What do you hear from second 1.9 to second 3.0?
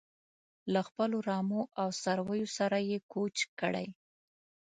څارویو سره یې